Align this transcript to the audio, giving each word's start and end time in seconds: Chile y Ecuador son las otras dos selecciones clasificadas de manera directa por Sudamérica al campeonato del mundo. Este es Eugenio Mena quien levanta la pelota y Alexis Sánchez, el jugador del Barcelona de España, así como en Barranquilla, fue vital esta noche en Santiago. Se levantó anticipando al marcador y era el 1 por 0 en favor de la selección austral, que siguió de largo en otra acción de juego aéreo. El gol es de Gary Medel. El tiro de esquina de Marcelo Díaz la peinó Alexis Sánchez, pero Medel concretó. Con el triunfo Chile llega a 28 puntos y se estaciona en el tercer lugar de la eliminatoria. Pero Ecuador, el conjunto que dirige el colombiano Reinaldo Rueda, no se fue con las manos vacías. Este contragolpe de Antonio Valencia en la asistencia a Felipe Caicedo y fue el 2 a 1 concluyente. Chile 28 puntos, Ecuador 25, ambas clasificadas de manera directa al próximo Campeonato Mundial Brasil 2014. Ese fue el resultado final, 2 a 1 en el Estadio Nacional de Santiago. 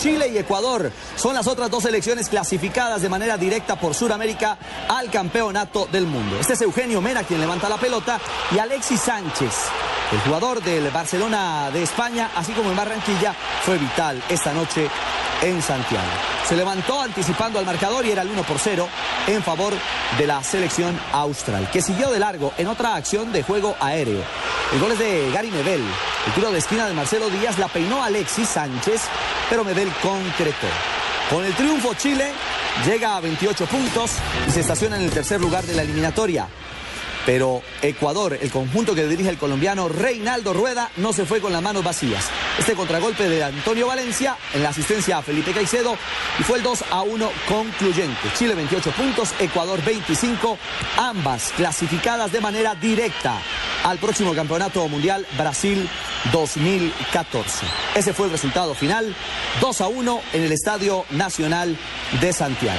Chile 0.00 0.28
y 0.28 0.38
Ecuador 0.38 0.90
son 1.14 1.34
las 1.34 1.46
otras 1.46 1.70
dos 1.70 1.82
selecciones 1.82 2.30
clasificadas 2.30 3.02
de 3.02 3.10
manera 3.10 3.36
directa 3.36 3.78
por 3.78 3.94
Sudamérica 3.94 4.56
al 4.88 5.10
campeonato 5.10 5.86
del 5.92 6.06
mundo. 6.06 6.38
Este 6.40 6.54
es 6.54 6.62
Eugenio 6.62 7.02
Mena 7.02 7.22
quien 7.22 7.38
levanta 7.38 7.68
la 7.68 7.76
pelota 7.76 8.18
y 8.50 8.58
Alexis 8.58 8.98
Sánchez, 8.98 9.52
el 10.12 10.20
jugador 10.20 10.62
del 10.62 10.88
Barcelona 10.88 11.70
de 11.70 11.82
España, 11.82 12.30
así 12.34 12.52
como 12.52 12.70
en 12.70 12.76
Barranquilla, 12.76 13.34
fue 13.62 13.76
vital 13.76 14.22
esta 14.30 14.54
noche 14.54 14.88
en 15.42 15.60
Santiago. 15.60 16.08
Se 16.48 16.56
levantó 16.56 17.02
anticipando 17.02 17.58
al 17.58 17.66
marcador 17.66 18.06
y 18.06 18.12
era 18.12 18.22
el 18.22 18.30
1 18.30 18.42
por 18.44 18.58
0 18.58 18.88
en 19.26 19.42
favor 19.42 19.74
de 20.16 20.26
la 20.26 20.42
selección 20.42 20.98
austral, 21.12 21.70
que 21.70 21.82
siguió 21.82 22.10
de 22.10 22.20
largo 22.20 22.54
en 22.56 22.68
otra 22.68 22.94
acción 22.94 23.32
de 23.32 23.42
juego 23.42 23.76
aéreo. 23.78 24.22
El 24.72 24.80
gol 24.80 24.92
es 24.92 24.98
de 24.98 25.30
Gary 25.30 25.50
Medel. 25.50 25.82
El 26.26 26.34
tiro 26.34 26.52
de 26.52 26.58
esquina 26.58 26.86
de 26.86 26.92
Marcelo 26.92 27.30
Díaz 27.30 27.58
la 27.58 27.68
peinó 27.68 28.02
Alexis 28.02 28.48
Sánchez, 28.48 29.00
pero 29.48 29.64
Medel 29.64 29.90
concretó. 30.02 30.66
Con 31.30 31.44
el 31.44 31.54
triunfo 31.54 31.94
Chile 31.94 32.30
llega 32.84 33.16
a 33.16 33.20
28 33.20 33.66
puntos 33.66 34.12
y 34.46 34.50
se 34.50 34.60
estaciona 34.60 34.96
en 34.96 35.02
el 35.02 35.10
tercer 35.10 35.40
lugar 35.40 35.64
de 35.64 35.74
la 35.74 35.82
eliminatoria. 35.82 36.46
Pero 37.24 37.62
Ecuador, 37.80 38.38
el 38.40 38.50
conjunto 38.50 38.94
que 38.94 39.06
dirige 39.06 39.30
el 39.30 39.38
colombiano 39.38 39.88
Reinaldo 39.88 40.52
Rueda, 40.52 40.90
no 40.96 41.12
se 41.12 41.24
fue 41.24 41.40
con 41.40 41.52
las 41.52 41.62
manos 41.62 41.84
vacías. 41.84 42.26
Este 42.58 42.74
contragolpe 42.74 43.28
de 43.28 43.42
Antonio 43.42 43.86
Valencia 43.86 44.36
en 44.52 44.62
la 44.62 44.70
asistencia 44.70 45.18
a 45.18 45.22
Felipe 45.22 45.52
Caicedo 45.52 45.96
y 46.38 46.42
fue 46.42 46.58
el 46.58 46.62
2 46.62 46.84
a 46.90 47.02
1 47.02 47.30
concluyente. 47.48 48.28
Chile 48.36 48.54
28 48.54 48.90
puntos, 48.92 49.34
Ecuador 49.38 49.82
25, 49.84 50.58
ambas 50.98 51.52
clasificadas 51.56 52.32
de 52.32 52.40
manera 52.40 52.74
directa 52.74 53.40
al 53.84 53.98
próximo 53.98 54.34
Campeonato 54.34 54.86
Mundial 54.88 55.26
Brasil 55.36 55.88
2014. 56.32 57.66
Ese 57.94 58.12
fue 58.12 58.26
el 58.26 58.32
resultado 58.32 58.74
final, 58.74 59.14
2 59.60 59.80
a 59.80 59.88
1 59.88 60.20
en 60.32 60.42
el 60.42 60.52
Estadio 60.52 61.04
Nacional 61.10 61.76
de 62.20 62.32
Santiago. 62.32 62.78